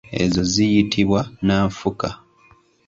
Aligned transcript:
Ezo 0.21 0.41
ziyitibwa 0.51 1.21
nanfuka. 1.45 2.07